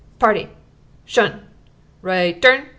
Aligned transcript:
"Party, 0.17 0.49
'shun! 1.05 1.41
Right 2.01 2.41
turn! 2.41 2.69